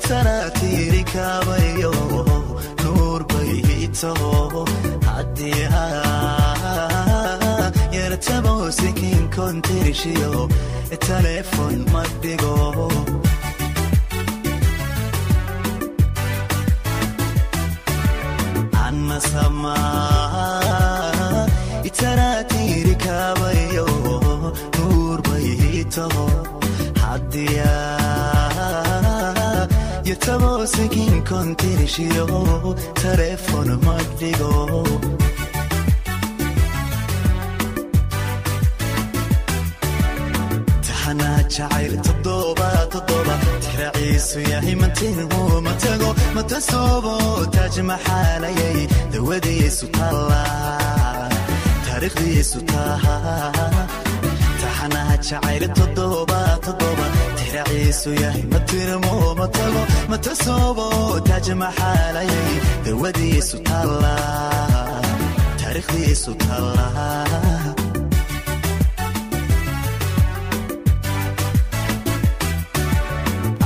[0.00, 1.92] itaraatiirikaabayo
[2.82, 3.52] nuur bay
[3.86, 4.32] itaho
[5.08, 5.64] haddii
[7.96, 10.32] yartabo sikin kontirishiyo
[11.08, 12.54] telefon ma dhigo
[18.86, 19.74] anasama
[21.88, 23.86] itaraatiirikaabayo
[24.76, 25.48] nuur bay
[25.80, 26.26] itaho
[27.02, 27.56] haddii
[30.10, 32.26] yatabo sikin kontirishiyo
[33.02, 34.52] telefon ma dhigo
[40.86, 43.34] taxanaa jacayl todoba todoba
[43.64, 47.14] tiraciisu yahay mantinhu matago matasoobo
[47.54, 48.78] taaj maxaalayay
[49.12, 50.42] dawadiisu taalla
[51.86, 53.16] taariikhdiisu taha
[54.62, 57.06] taxanaha jacayl todoba todoba
[57.50, 60.86] tiraciisu yahay matirmo matago matasoobo
[61.28, 62.52] taaj maxaalayay
[62.84, 64.14] dawadiisu taalla
[65.60, 66.86] taariikhdiisu taalla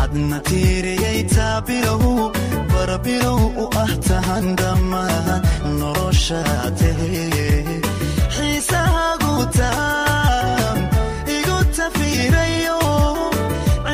[0.03, 2.05] adna tiiriyay taabilow
[2.73, 5.43] barabilow u ah tahan dhammaan
[5.81, 6.43] nolosha
[6.81, 7.23] tahe
[8.37, 10.79] xiisahaagu taam
[11.37, 12.79] igu tafiirayo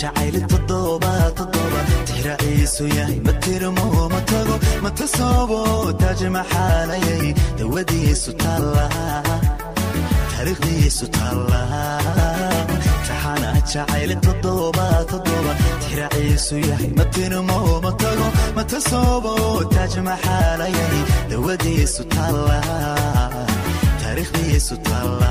[0.00, 0.67] jacayl todoba todoba
[2.68, 7.26] tiraciisu yahay matirmo matago matasoobo taaj maxaalayay
[7.58, 8.84] dawadiisu taalla
[10.32, 11.60] taariikhdiisu taalla
[13.06, 15.52] taxana jacayl todoba todoba.
[15.84, 18.26] Tiraciisu yahay matirmo matago
[18.56, 19.34] matasoobo
[19.74, 20.98] taaj maxaalayay
[21.30, 22.58] dawadiisu taalla
[24.02, 25.30] taariikhdiisu taalla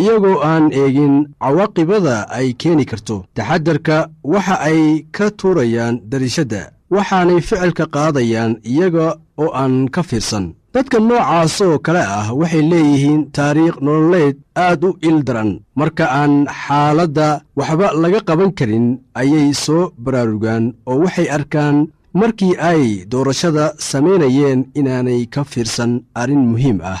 [0.00, 3.16] iyagoo aan eegin cawaaqibada ay keeni karto.
[3.36, 3.96] Taxadarka
[4.32, 4.80] waxa ay
[5.16, 6.62] ka tuurayaan darishadda
[6.94, 9.06] waxaanay ficilka qaadayaan iyaga
[9.42, 10.46] oo aan ka fiirsan.
[10.74, 14.36] Dadka noocaasoo kale ah waxay leeyihiin taariikh nololeed
[14.66, 17.28] aad u il daran marka aan xaaladda
[17.58, 18.86] waxba laga qaban karin
[19.20, 21.76] ayay soo baraarugaan oo waxay arkaan
[22.20, 27.00] markii ay doorashada samaynayeen inaanay ka fiirsan arrin muhiim ah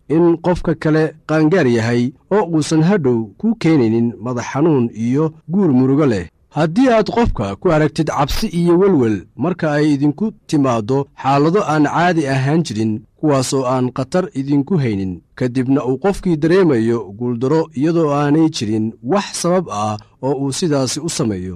[0.15, 2.03] in qofka kale qaangaar yahay
[2.35, 6.27] oo uusan hadhow ku keenaynin madax xanuun iyo guur murugo leh.
[6.57, 12.27] Haddii aad qofka ku aragtid cabsi iyo welwel marka ay idinku timaaddo xaalado aan caadi
[12.27, 18.49] ahaan jirin kuwaasoo aan khatar idinku haynin ka dibna uu qofkii dareemayo guuldaro iyadoo aanay
[18.55, 21.55] jirin wax sabab ah oo uu sidaasi u sameeyo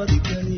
[0.00, 0.57] aan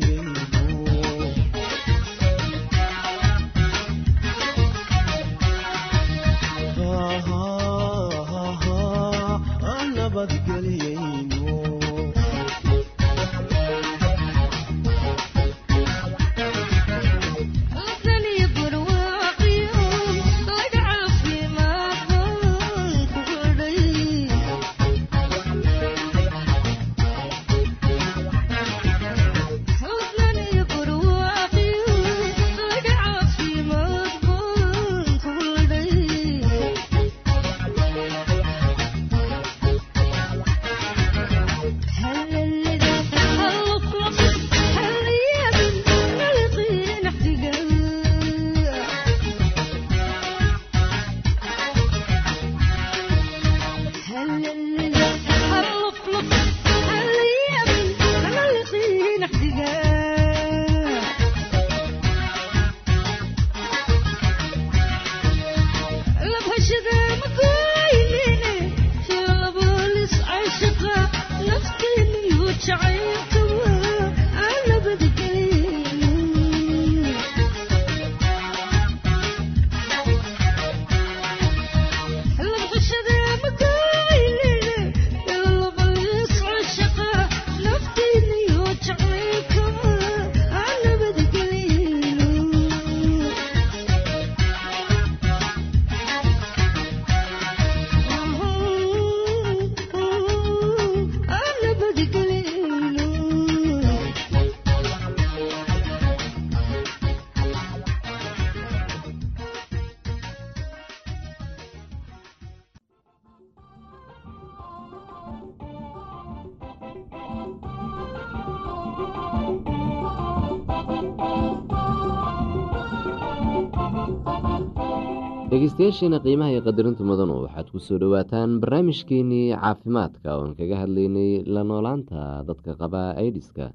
[125.51, 131.61] dhegeystayaasheena qiimaha iyo qadarinta mudanu waxaad ku soo dhowaataan barnaamijkeenii caafimaadka oon kaga hadlaynay la
[131.69, 133.65] noolaanta dadka qaba aidiska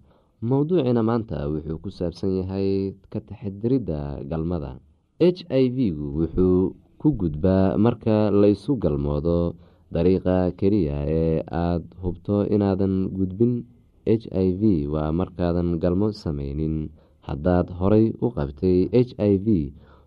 [0.49, 4.73] mowduucina maanta wuxuu ku saabsan yahay ka taxadiridda galmada.
[5.21, 9.39] H i v-gu wuxuu ku gudbaa marka laysu galmoodo
[9.95, 13.53] dariiqa keliya ee aada hubto inaadan gudbin.
[14.21, 14.63] H i v
[14.95, 16.89] waa markaadan galmo sameynin
[17.29, 18.79] haddaad horay u qabtay
[19.09, 19.49] h i v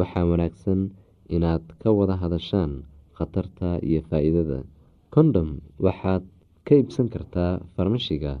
[0.00, 0.80] waxaa wanaagsan
[1.36, 2.72] inaad ka wada hadashaan
[3.16, 4.58] khatarta iyo faa-iidada.
[5.14, 6.22] Kondhom waxaad
[6.66, 8.34] ka iibsan kartaa farmashiga.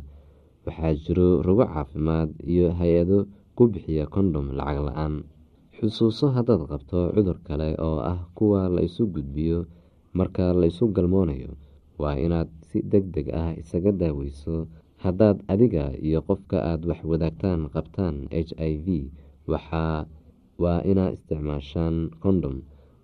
[0.66, 3.18] Waxaa jiro rogo caafimaad iyo hay'ado
[3.56, 5.14] ku bixiya kondhom lacag la'aan.
[5.78, 9.58] Xusuuso haddaad qabto cudur kale oo ah kuwa la isu gudbiyo
[10.18, 11.54] marka la isu galmoonayo
[12.00, 14.66] waa inaad si deg deg ah isaga daaweyso.
[14.98, 18.86] Haddaad adiga iyo qofka aada wax wadaagtaan qabtaan h i v
[19.46, 20.06] waxaa
[20.62, 22.56] waa inaad isticmaashaan kondhom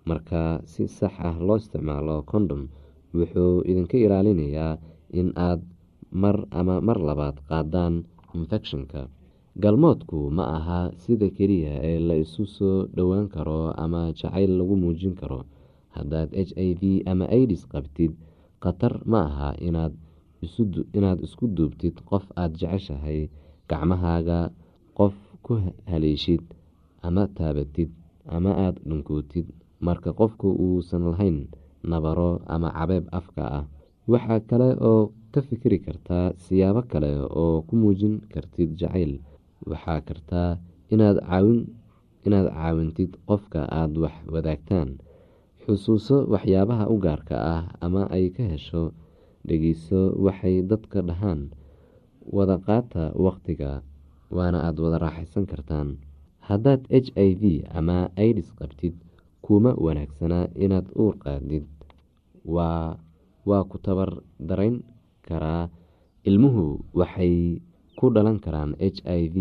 [0.09, 2.63] marka si sax ah loo isticmaalo kondhom
[3.17, 4.73] wuxuu idinka ilaalinayaa
[5.19, 5.61] in aad
[6.21, 7.93] mar ama mar labaad qaadaan
[8.39, 9.01] infectionka
[9.63, 15.15] galmoodku ma aha sida keliya ee la isu soo dhowaan karo ama jacayl lagu muujin
[15.21, 15.39] karo.
[15.95, 16.81] Haddaad h i v
[17.11, 18.11] ama aidis qabtid
[18.63, 23.19] khatar ma aha inaad isku duubtid qof aada jeceshahay
[23.69, 24.39] gacmahaaga
[24.97, 25.53] qof ku
[25.91, 26.43] haleeshid
[27.07, 27.89] ama taabatid
[28.35, 29.47] ama aada dhunkootid.
[29.85, 31.37] Marka qofku uusan lahayn
[31.91, 33.65] nabaro ama cabeeb afka ah
[34.11, 35.01] waxaa kale oo
[35.33, 39.13] ka fikiri kartaa siyaabo kale oo ku muujin kartid jacayl.
[39.69, 40.49] Waxaa kartaa
[40.93, 41.17] inaad
[42.25, 44.89] caawintid qofka aada wax wadaagtaan.
[45.65, 48.83] Xusuuso waxyaabaha u gaarka ah ama ay ka hesho
[49.47, 51.41] dhegeyso waxay dadka dhahaan.
[52.35, 53.71] Wada qaata waqtiga
[54.33, 55.89] waana aada wada raaxaysan kartaan
[56.47, 57.43] haddaad h i v
[57.79, 57.97] ama
[58.27, 58.93] idis qabtid
[59.45, 61.65] kuma wanaagsana inaad uur qaadid.
[62.45, 64.09] Waa ku tabar
[64.49, 64.81] darayn
[65.27, 65.69] karaa
[66.29, 66.65] ilmuhu
[66.99, 67.61] waxay
[67.97, 69.37] ku dhalan karaan h i v.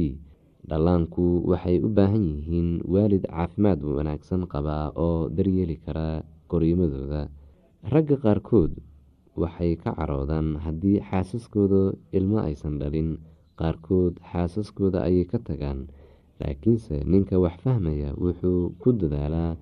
[0.68, 7.23] Dhallaanku waxay u baahan yihiin waalid caafimaad wanaagsan qaba oo daryeeli kara koriimadooda
[7.92, 8.73] ragga qaarkood
[9.42, 11.82] waxay ka caroodaan haddii xaasaskooda
[12.16, 13.11] ilmo aysan dhalin.
[13.61, 15.80] Qaarkood xaasaskooda ayay ka tagaan
[16.40, 19.52] laakiinse ninka wax fahmaya wuxuu ku dadaalaa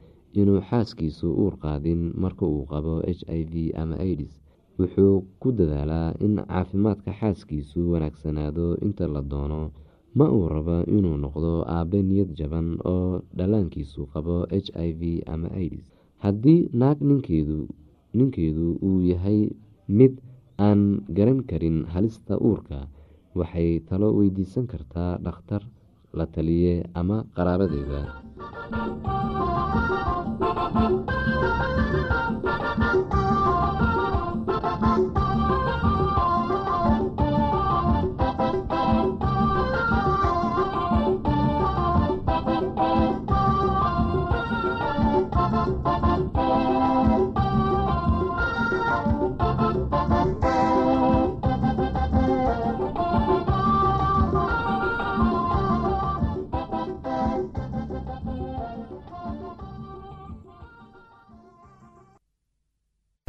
[0.40, 4.32] inuu xaaskiisu uur qaadin marka uu qabo h i v ama idis
[4.78, 9.62] wuxuu ku dadaalaa in caafimaadka xaaskiisu wanaagsanaado inta la doono
[10.18, 15.02] ma uu rabo inuu noqdo aabe niyad jaban oo dhallaankiisu qabo h i v
[15.34, 15.86] ama idis
[16.24, 16.98] haddii naag
[18.18, 19.40] ninkeedu uu yahay
[19.98, 20.14] mid
[20.66, 20.82] aan
[21.16, 22.78] garan karin halista uurka
[23.38, 25.62] waxay talo weydiisan kartaa dhakhtar
[26.18, 28.00] la taliye ama qaraabadeeda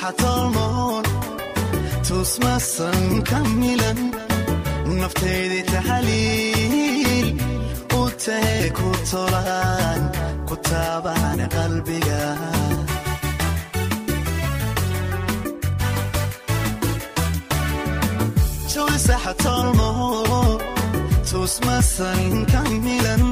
[0.00, 1.04] jawi saxa tolmoon
[2.08, 3.98] tusmasan kamilan
[5.00, 7.28] naftaydii taxaliil
[7.98, 10.02] u tahay ku tolaan
[10.48, 12.22] ku taabaan qalbiga
[18.72, 20.60] jawi saxa tolmoon
[21.30, 23.22] tusmasan kamilan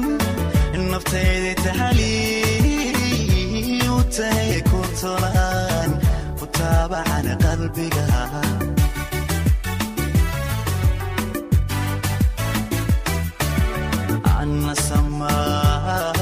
[0.91, 2.97] naftaydii taxaliil
[3.95, 5.89] u tahay ku tolaan
[6.59, 8.03] ku taabaan qalbiga
[14.39, 16.13] anna samaa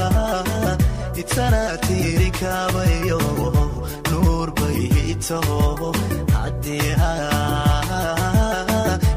[1.22, 3.20] itanaatiiri kaabayo
[4.10, 4.80] nuur bay
[5.14, 5.60] itaho
[6.34, 6.90] haddii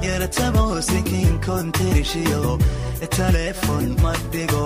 [0.08, 2.44] yaratabo sikin kontirishiyo
[3.18, 4.66] telefon ma dhigo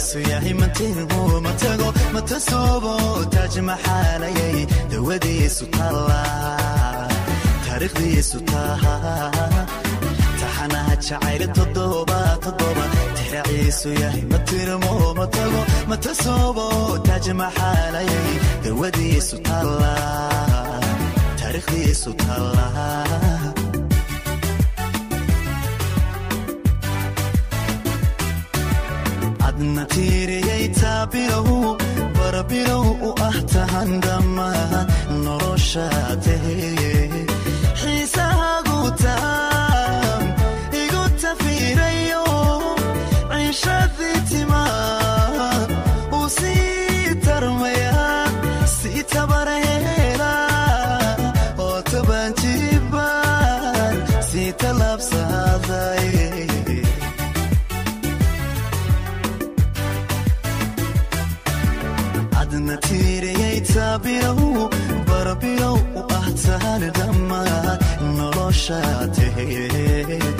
[0.00, 2.92] tiraciisu yahay mantinhu matago matasuubo
[3.32, 4.58] taaj maxaalayay
[4.92, 6.20] dawadiisu taalla
[7.66, 8.94] taariikhdiisu taha
[10.40, 12.84] taxanaa jacayl todoba todoba
[13.18, 15.60] tiraciisu yahay matirmo matago
[15.90, 16.66] matasuubo
[17.08, 18.30] taaj maxaalayay
[18.64, 19.92] dawadiisu taalla
[21.40, 22.66] taariikhdiisu taalla
[29.60, 31.48] adna tiiriyay taabilow
[32.16, 34.86] barabilow u ah tahan dhammaan
[35.24, 35.88] nolosha
[36.24, 36.94] taheye
[37.80, 40.24] xiisahaagu taan
[40.82, 42.24] igu tafiirayo
[43.32, 45.66] ciishadii timaa
[46.18, 48.04] uu sii tarmaya
[48.76, 49.99] sii tabareela
[68.70, 70.39] noloshaate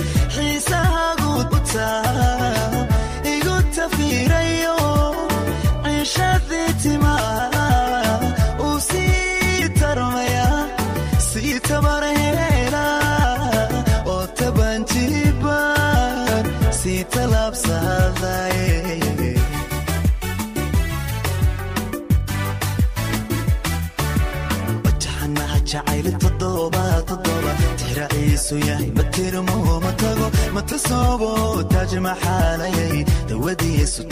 [28.41, 31.31] tixraciisu yahay ma tirmo ma tago ma tasoobo
[31.73, 32.97] taaj maxaalayay
[33.29, 34.03] dawadiisu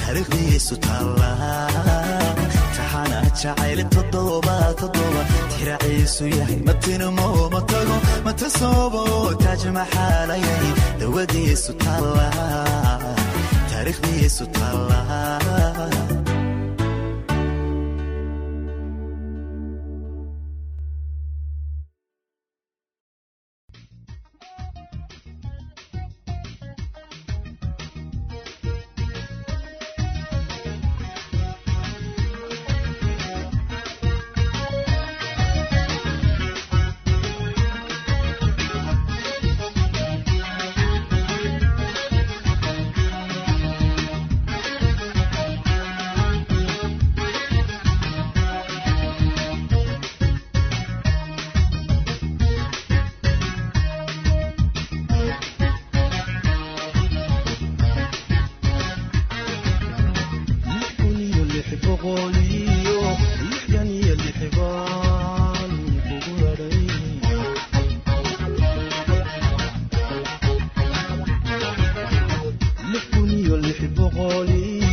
[0.00, 1.68] taariikhdiisu taallaa
[2.76, 7.96] taxana jacayli todoba todoba tixraciisu yahay ma tirmo ma tago
[8.26, 9.02] ma tasoobo
[9.44, 10.66] taaj maxaalayay
[11.00, 13.14] dawadiisu taallaa
[13.70, 15.88] taariikhdiisu taallaa
[73.86, 74.87] boqolii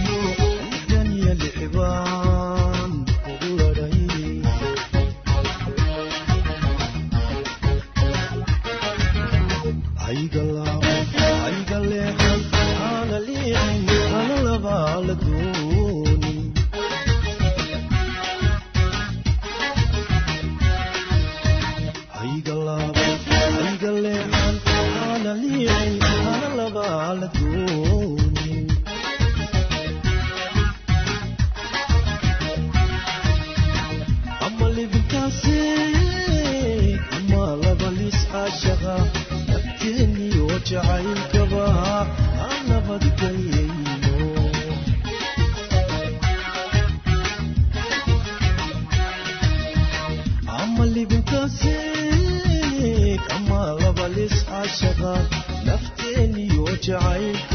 [56.94, 57.55] I'm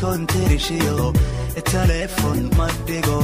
[0.00, 1.12] kontirishiyo
[1.72, 3.18] telefon ma dhigo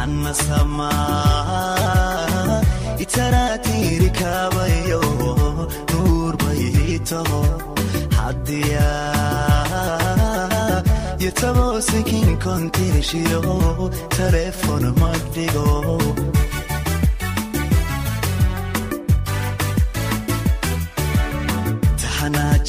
[0.00, 1.82] anna samaa
[3.04, 5.00] itaraatiiri kaabayo
[5.92, 6.62] nuur bay
[6.96, 7.40] itaho
[8.18, 8.88] haddiya
[11.24, 13.42] yatabo sikin kontirishiyo
[14.18, 15.66] telefon ma dhigo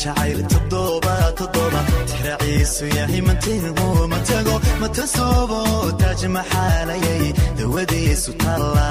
[0.01, 5.59] jacayl todoba todoba tiraciisu yahay mantihu matago matasoobo
[6.01, 7.23] taaj maxaalayay
[7.59, 8.87] dawadiisu taalla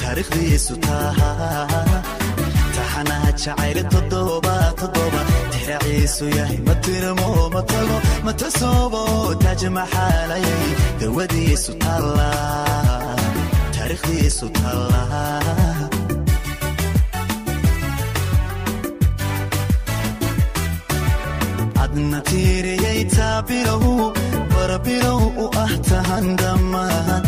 [0.00, 1.30] taariikhdiisu taha
[2.76, 5.20] taxanaha jacayl todoba todoba
[5.54, 9.02] tiraciisu yahay matirmo matago matasoobo
[9.44, 10.68] taaj maxaalayay
[11.00, 12.28] dawadiisu taalla
[13.76, 15.02] taariikhdiisu taalla
[21.98, 23.84] adna tiiriyay taabilow
[24.54, 27.22] barabilow u ah tahan dhammaan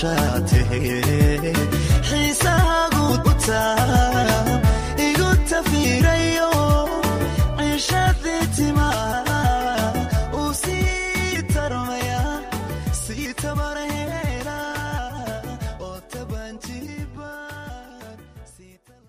[0.00, 0.65] taabilow